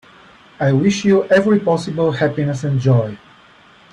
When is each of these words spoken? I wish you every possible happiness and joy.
I 0.59 0.71
wish 0.73 1.05
you 1.05 1.25
every 1.25 1.59
possible 1.59 2.11
happiness 2.13 2.63
and 2.63 2.79
joy. 2.81 3.19